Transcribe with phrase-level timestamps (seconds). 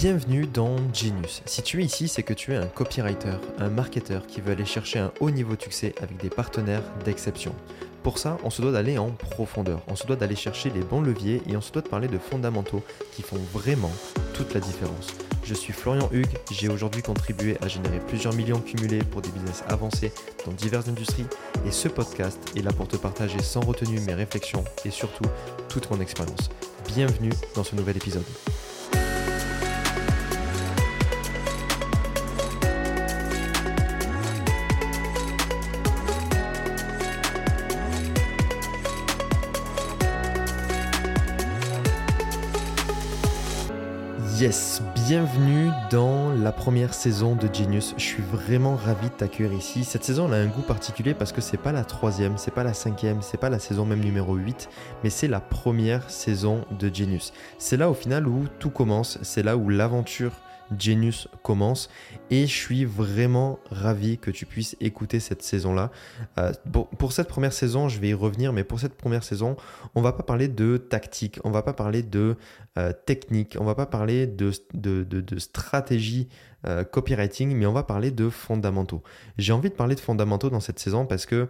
[0.00, 1.42] Bienvenue dans Genius.
[1.44, 4.64] Si tu es ici, c'est que tu es un copywriter, un marketeur qui veut aller
[4.64, 7.54] chercher un haut niveau de succès avec des partenaires d'exception.
[8.02, 11.02] Pour ça, on se doit d'aller en profondeur, on se doit d'aller chercher les bons
[11.02, 12.82] leviers et on se doit de parler de fondamentaux
[13.12, 13.92] qui font vraiment
[14.32, 15.08] toute la différence.
[15.44, 19.64] Je suis Florian Hugues, j'ai aujourd'hui contribué à générer plusieurs millions cumulés pour des business
[19.68, 20.14] avancés
[20.46, 21.26] dans diverses industries
[21.66, 25.26] et ce podcast est là pour te partager sans retenue mes réflexions et surtout
[25.68, 26.48] toute mon expérience.
[26.88, 28.24] Bienvenue dans ce nouvel épisode.
[44.40, 47.92] Yes, bienvenue dans la première saison de Genius.
[47.98, 49.84] Je suis vraiment ravi de t'accueillir ici.
[49.84, 52.72] Cette saison a un goût particulier parce que c'est pas la troisième, c'est pas la
[52.72, 54.70] cinquième, c'est pas la saison même numéro 8,
[55.04, 57.34] mais c'est la première saison de Genius.
[57.58, 60.32] C'est là au final où tout commence, c'est là où l'aventure
[60.78, 61.88] Genius commence
[62.30, 65.90] et je suis vraiment ravi que tu puisses écouter cette saison-là.
[66.38, 66.52] Euh,
[66.98, 69.56] pour cette première saison, je vais y revenir, mais pour cette première saison,
[69.94, 72.36] on va pas parler de tactique, on va pas parler de
[72.78, 76.28] euh, technique, on va pas parler de, de, stratégie
[76.66, 79.02] euh, copywriting, mais on va parler de fondamentaux.
[79.38, 81.48] J'ai envie de parler de fondamentaux dans cette saison parce que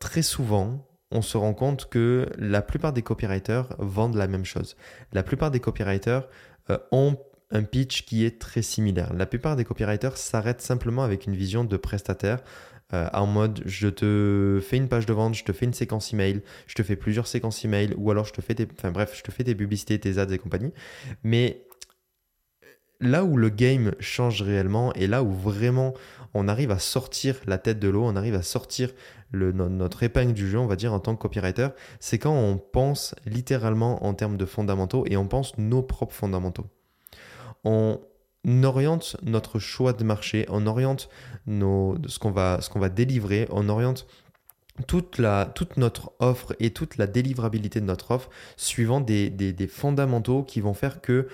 [0.00, 4.76] très souvent, on se rend compte que la plupart des copywriters vendent la même chose.
[5.12, 6.26] La plupart des copywriters
[6.90, 7.16] ont
[7.54, 9.12] un pitch qui est très similaire.
[9.14, 12.40] La plupart des copywriters s'arrêtent simplement avec une vision de prestataire
[12.92, 16.12] euh, en mode je te fais une page de vente, je te fais une séquence
[16.12, 19.14] email, je te fais plusieurs séquences email ou alors je te fais des enfin bref,
[19.16, 20.72] je te fais des publicités, tes ads et compagnie.
[21.22, 21.66] Mais
[23.00, 25.94] là où le game change réellement et là où vraiment
[26.34, 28.90] on arrive à sortir la tête de l'eau, on arrive à sortir
[29.32, 33.14] notre épingle du jeu, on va dire, en tant que copywriter, c'est quand on pense
[33.26, 36.66] littéralement en termes de fondamentaux et on pense nos propres fondamentaux
[37.64, 38.00] on
[38.62, 41.08] oriente notre choix de marché, on oriente
[41.46, 44.06] nos, ce qu'on va, qu'on va délivrer, on oriente
[44.86, 45.20] toute,
[45.76, 50.74] notre offre et toute la délivrabilité de notre offre suivant des, des, fondamentaux qui vont
[50.74, 51.28] faire que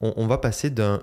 [0.00, 1.02] on, va passer d'un,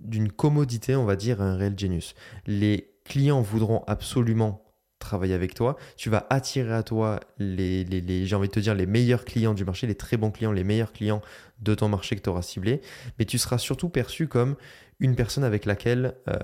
[0.00, 2.14] d'une commodité, on va dire, à un réel genius.
[2.46, 4.62] Les clients voudront absolument
[5.04, 5.76] travailler avec toi.
[5.96, 9.54] Tu vas attirer à toi les, les, j'ai envie de te dire, les meilleurs clients
[9.54, 11.22] du marché, les très bons clients, les meilleurs clients
[11.60, 12.80] de ton marché que tu auras ciblé.
[13.18, 14.56] Mais tu seras surtout perçu comme
[14.98, 16.38] une personne avec laquelle euh,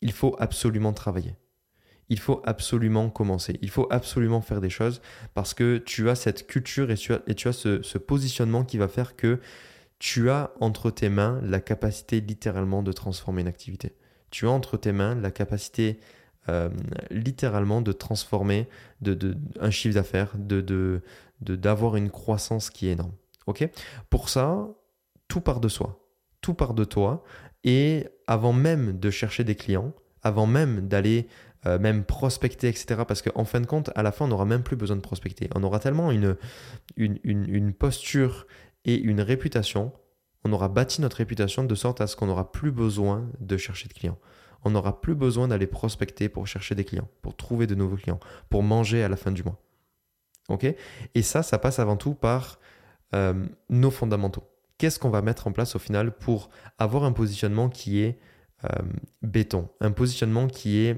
[0.00, 1.34] il faut absolument travailler.
[2.08, 3.58] Il faut absolument commencer.
[3.62, 5.00] Il faut absolument faire des choses
[5.32, 8.76] parce que tu as cette culture et tu as, et tu as ce positionnement qui
[8.76, 9.40] va faire que
[9.98, 13.94] tu as entre tes mains la capacité littéralement de transformer une activité.
[14.32, 16.00] Tu as entre tes mains la capacité
[16.48, 16.68] euh,
[17.10, 18.68] littéralement de transformer
[19.00, 21.00] de, un chiffre d'affaires, de,
[21.40, 23.12] d'avoir une croissance qui est énorme.
[23.46, 23.68] ok?
[24.10, 24.66] Pour ça,
[25.28, 26.00] tout part de soi.
[26.40, 27.22] Tout part de toi.
[27.62, 29.92] Et avant même de chercher des clients,
[30.22, 31.28] avant même d'aller
[31.64, 33.02] euh, même prospecter, etc.
[33.06, 35.48] Parce qu'en fin de compte, à la fin, on n'aura même plus besoin de prospecter.
[35.54, 36.36] On aura tellement une,
[36.96, 38.48] une, une, posture
[38.84, 39.92] et une réputation,
[40.44, 43.86] on aura bâti notre réputation de sorte à ce qu'on n'aura plus besoin de chercher
[43.86, 44.18] de clients
[44.64, 48.20] on n'aura plus besoin d'aller prospecter pour chercher des clients, pour trouver de nouveaux clients,
[48.48, 49.58] pour manger à la fin du mois.
[50.48, 50.66] Ok?
[51.14, 52.58] Et ça, ça passe avant tout par
[53.14, 54.44] euh, nos fondamentaux.
[54.78, 58.18] Qu'est-ce qu'on va mettre en place au final pour avoir un positionnement qui est
[58.64, 58.68] euh,
[59.22, 60.96] béton, un positionnement qui est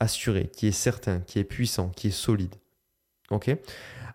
[0.00, 2.54] assuré, qui est certain, qui est puissant, qui est solide?
[3.30, 3.50] Ok?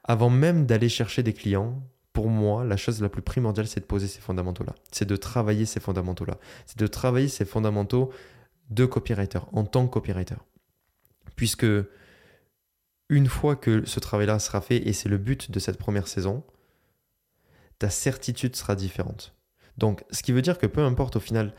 [0.03, 1.81] Avant même d'aller chercher des clients,
[2.13, 4.75] pour moi, la chose la plus primordiale, c'est de poser ces fondamentaux-là.
[4.91, 6.37] C'est de travailler ces fondamentaux-là.
[6.65, 8.11] C'est de travailler ces fondamentaux
[8.71, 10.37] de copywriter, en tant que copywriter.
[11.35, 11.67] Puisque
[13.09, 16.43] une fois que ce travail-là sera fait, et c'est le but de cette première saison,
[17.77, 19.35] ta certitude sera différente.
[19.77, 21.53] Donc, ce qui veut dire que peu importe au final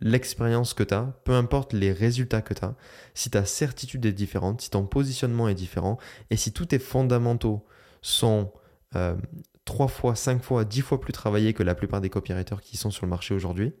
[0.00, 2.74] l'expérience que tu as, peu importe les résultats que tu as,
[3.14, 5.98] si ta certitude est différente, si ton positionnement est différent,
[6.30, 7.66] et si tous tes fondamentaux
[8.02, 8.52] sont
[8.96, 9.16] euh,
[9.64, 12.90] trois fois, cinq fois, dix fois plus travaillés que la plupart des copywriters qui sont
[12.90, 13.72] sur le marché aujourd'hui,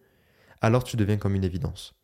[0.60, 1.94] alors tu deviens comme une évidence.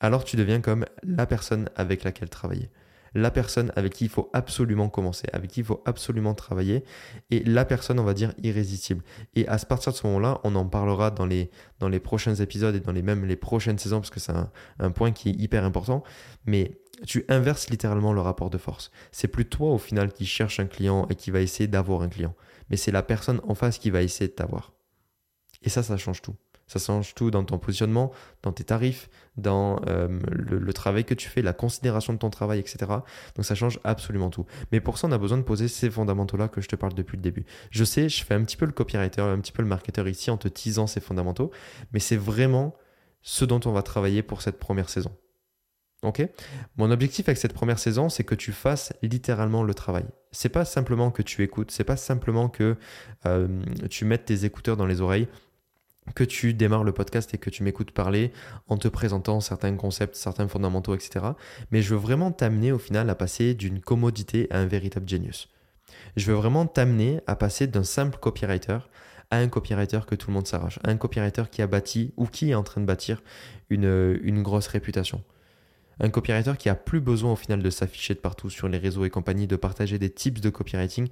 [0.00, 2.70] Alors tu deviens comme la personne avec laquelle travailler.
[3.14, 6.84] La personne avec qui il faut absolument commencer, avec qui il faut absolument travailler,
[7.30, 9.02] et la personne, on va dire, irrésistible.
[9.34, 11.48] Et à partir de ce moment-là, on en parlera dans les,
[12.00, 14.34] prochains épisodes et dans les prochaines saisons, parce que c'est
[14.78, 16.02] un point qui est hyper important.
[16.44, 18.90] Mais tu inverses littéralement le rapport de force.
[19.12, 22.08] C'est plus toi au final qui cherche un client et qui va essayer d'avoir un
[22.08, 22.34] client,
[22.70, 24.72] mais c'est la personne en face qui va essayer de t'avoir.
[25.62, 26.34] Et ça, ça change tout.
[26.66, 31.28] Ça change tout dans ton positionnement, dans tes tarifs, dans euh, le, travail que tu
[31.28, 32.90] fais, la considération de ton travail, etc.
[33.36, 34.46] Donc ça change absolument tout.
[34.72, 37.16] Mais pour ça, on a besoin de poser ces fondamentaux-là que je te parle depuis
[37.16, 37.44] le début.
[37.70, 40.30] Je sais, je fais un petit peu le copywriter, un petit peu le marketeur ici
[40.30, 41.52] en te teasant ces fondamentaux,
[41.92, 42.74] mais c'est vraiment
[43.22, 45.12] ce dont on va travailler pour cette première saison.
[46.02, 46.26] Ok?
[46.76, 50.04] Mon objectif avec cette première saison, c'est que tu fasses littéralement le travail.
[50.30, 52.76] C'est pas simplement que tu écoutes, c'est pas simplement que
[53.24, 55.26] euh, tu mettes tes écouteurs dans les oreilles
[56.14, 58.32] que tu démarres le podcast et que tu m'écoutes parler
[58.68, 61.26] en te présentant certains concepts, certains fondamentaux, etc.
[61.70, 65.48] Mais je veux vraiment t'amener au final à passer d'une commodité à un véritable genius.
[66.16, 68.78] Je veux vraiment t'amener à passer d'un simple copywriter
[69.30, 72.50] à un copywriter que tout le monde s'arrache, un copywriter qui a bâti ou qui
[72.50, 73.22] est en train de bâtir
[73.70, 75.22] une, une grosse réputation.
[75.98, 79.04] Un copywriter qui a plus besoin au final de s'afficher de partout sur les réseaux
[79.04, 81.08] et compagnie, de partager des tips de copywriting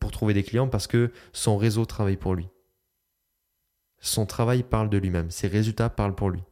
[0.00, 2.48] pour trouver des clients parce que son réseau travaille pour lui.
[4.04, 6.42] Son travail parle de lui-même, ses résultats parlent pour lui.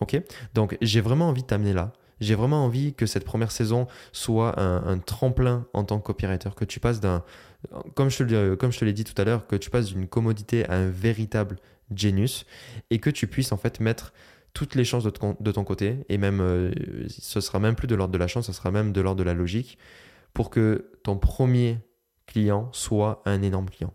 [0.00, 0.20] Ok?
[0.54, 1.92] Donc j'ai vraiment envie de t'amener là.
[2.20, 6.64] J'ai vraiment envie que cette première saison soit un, tremplin en tant que copywriter, que
[6.64, 7.24] tu passes d'un,
[7.96, 10.88] comme je te, l'ai dit tout à l'heure, que tu passes d'une commodité à un
[10.88, 11.56] véritable
[11.92, 12.46] genius
[12.90, 14.12] et que tu puisses en fait mettre
[14.52, 16.70] toutes les chances de ton, de ton côté et même euh,
[17.08, 19.24] ce sera même plus de l'ordre de la chance, ce sera même de l'ordre de
[19.24, 19.78] la logique
[20.32, 21.80] pour que ton premier
[22.26, 23.92] client soit un énorme client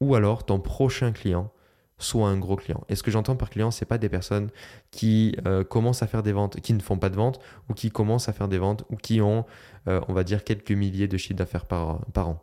[0.00, 1.52] ou alors ton prochain client
[2.00, 2.82] soit un gros client.
[2.88, 4.50] Et ce que j'entends par client, c'est pas des personnes
[4.90, 7.90] qui euh, commencent à faire des ventes, qui ne font pas de ventes, ou qui
[7.90, 9.44] commencent à faire des ventes, ou qui ont,
[9.86, 12.42] euh, on va dire, quelques milliers de chiffres d'affaires par, an.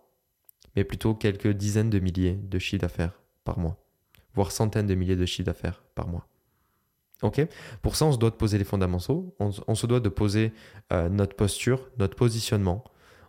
[0.75, 3.77] Mais plutôt quelques dizaines de milliers de chiffres d'affaires par mois,
[4.35, 6.27] voire centaines de milliers de chiffres d'affaires par mois.
[7.23, 7.41] Ok?
[7.81, 10.53] Pour ça, on se doit de poser les fondamentaux, on, on se doit de poser
[10.93, 12.83] euh, notre posture, notre positionnement,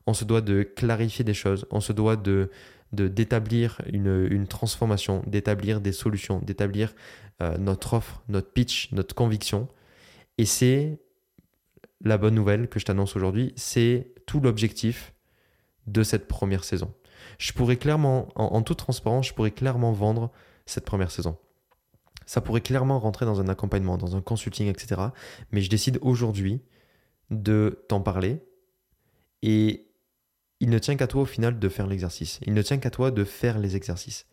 [0.07, 2.51] on se doit de clarifier des choses, on se doit de
[2.93, 6.95] d'établir une, transformation, d'établir des solutions, d'établir
[7.43, 9.69] euh, notre offre, notre pitch, notre conviction.
[10.39, 10.99] Et c'est
[12.01, 15.13] la bonne nouvelle que je t'annonce aujourd'hui, c'est tout l'objectif
[15.87, 16.95] de cette première saison.
[17.39, 20.31] Je pourrais clairement, en, toute transparence, je pourrais clairement vendre
[20.67, 21.37] cette première saison.
[22.27, 25.01] Ça pourrait clairement rentrer dans un accompagnement, dans un consulting, etc.
[25.51, 26.63] Mais je décide aujourd'hui
[27.31, 28.43] de t'en parler
[29.43, 29.88] et
[30.61, 32.41] il ne tient qu'à toi au final de faire l'exercice.
[32.43, 34.27] Il ne tient qu'à toi de faire les exercices.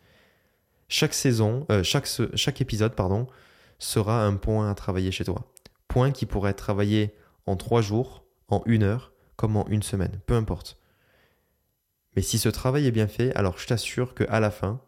[0.87, 3.27] Chaque saison, euh, chaque, épisode, pardon,
[3.79, 5.51] sera un point à travailler chez toi.
[5.87, 10.19] Point qui pourrait être travaillé en trois jours, en une heure, comme en une semaine,
[10.25, 10.77] peu importe.
[12.15, 14.81] Mais si ce travail est bien fait, alors je t'assure qu'à la fin,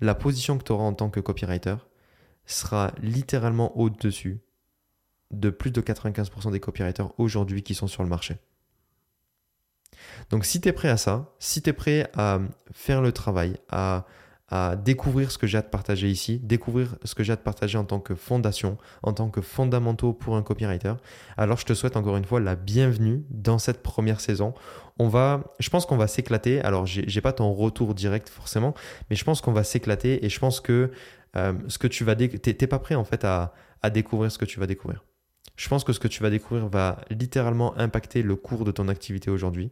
[0.00, 1.76] la position que tu auras en tant que copywriter
[2.46, 4.40] sera littéralement au-dessus
[5.30, 8.38] de plus de 95% des copywriters aujourd'hui qui sont sur le marché.
[10.30, 12.38] Donc si tu es prêt à ça, si tu es prêt à
[12.72, 14.06] faire le travail, à,
[14.82, 17.78] découvrir ce que j'ai à te partager ici, découvrir ce que j'ai à te partager
[17.78, 20.94] en tant que fondation, en tant que fondamentaux pour un copywriter,
[21.36, 24.52] alors je te souhaite encore une fois la bienvenue dans cette première saison.
[24.98, 26.60] On va, je pense qu'on va s'éclater.
[26.62, 28.74] Alors j'ai pas ton retour direct forcément,
[29.08, 30.90] mais je pense qu'on va s'éclater et je pense que
[31.36, 33.52] euh, ce que tu vas, t'es pas prêt en fait à
[33.90, 35.04] découvrir ce que tu vas découvrir.
[35.60, 38.88] Je pense que ce que tu vas découvrir va littéralement impacter le cours de ton
[38.88, 39.70] activité aujourd'hui,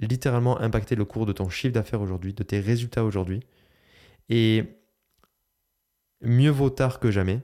[0.00, 3.40] littéralement impacter le cours de ton chiffre d'affaires aujourd'hui, de tes résultats aujourd'hui.
[4.28, 4.64] Et
[6.22, 7.40] mieux vaut tard que jamais.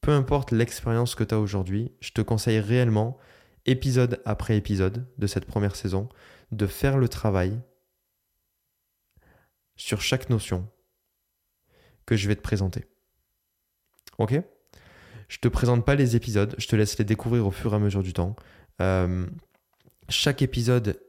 [0.00, 3.18] Peu importe l'expérience que tu as aujourd'hui, je te conseille réellement,
[3.66, 6.08] épisode après épisode de cette première saison,
[6.52, 7.60] de faire le travail
[9.76, 10.68] sur chaque notion
[12.06, 12.86] que je vais te présenter.
[14.18, 14.40] Ok?
[15.28, 17.78] Je te présente pas les épisodes, je te laisse les découvrir au fur et à
[17.78, 18.34] mesure du temps.
[18.80, 19.26] Euh,
[20.08, 21.00] chaque épisode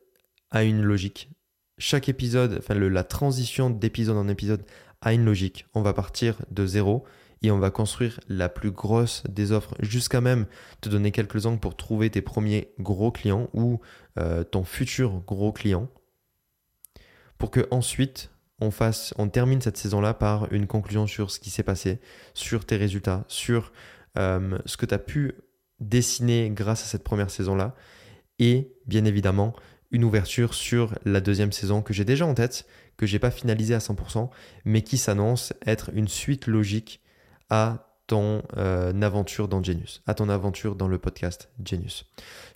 [0.51, 1.29] a une logique.
[1.77, 4.65] Chaque épisode, enfin la transition d'épisode en épisode
[5.01, 5.65] a une logique.
[5.73, 7.05] On va partir de zéro
[7.41, 10.45] et on va construire la plus grosse des offres jusqu'à même
[10.81, 13.79] te donner quelques angles pour trouver tes premiers gros clients ou
[14.17, 15.89] euh, ton futur gros client
[17.37, 21.39] pour que ensuite on fasse on termine cette saison là par une conclusion sur ce
[21.39, 22.01] qui s'est passé
[22.33, 23.71] sur tes résultats sur
[24.17, 25.33] euh, ce que tu as pu
[25.79, 27.75] dessiner grâce à cette première saison-là,
[28.39, 29.53] et bien évidemment
[29.91, 32.65] une ouverture sur la deuxième saison que j'ai déjà en tête,
[32.97, 34.29] que j'ai pas finalisé à 100%,
[34.65, 37.01] mais qui s'annonce être une suite logique
[37.49, 42.05] à ton euh, aventure dans Genius, à ton aventure dans le podcast Genius.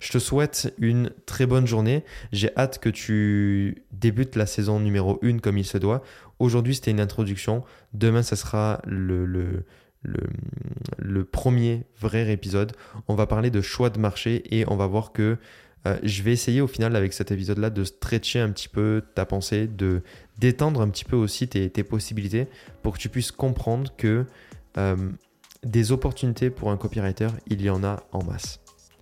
[0.00, 2.04] Je te souhaite une très bonne journée.
[2.32, 6.02] J'ai hâte que tu débutes la saison numéro 1 comme il se doit.
[6.40, 7.62] Aujourd'hui, c'était une introduction.
[7.92, 9.64] Demain, ce sera le, le,
[10.98, 12.72] le, premier vrai épisode,
[13.08, 15.38] on va parler de choix de marché et on va voir que
[15.86, 19.26] Euh, je vais essayer au final avec cet épisode-là de stretcher un petit peu ta
[19.26, 20.02] pensée, de
[20.38, 22.48] d'étendre un petit peu aussi tes, possibilités
[22.82, 24.24] pour que tu puisses comprendre que
[24.78, 24.96] euh,
[25.62, 28.60] des opportunités pour un copywriter, il y en a en masse.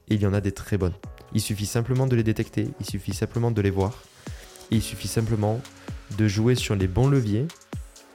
[0.09, 0.95] Il y en a des très bonnes.
[1.33, 4.03] Il suffit simplement de les détecter, il suffit simplement de les voir,
[4.71, 5.61] il suffit simplement
[6.19, 7.47] de jouer sur les bons leviers,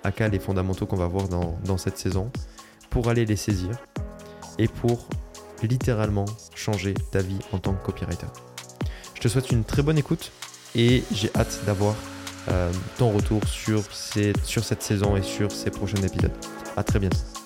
[0.04, 2.32] à cas les fondamentaux qu'on va voir dans cette saison,
[2.92, 3.72] pour aller les saisir
[4.60, 5.08] et pour
[5.64, 8.28] littéralement changer ta vie en tant que copywriter.
[9.28, 10.32] Je te souhaite une très bonne écoute
[10.74, 11.96] et j'ai hâte d'avoir
[12.48, 13.84] euh, ton retour sur,
[14.46, 16.32] sur cette saison et sur ces prochains épisodes.
[16.78, 17.37] À très bientôt.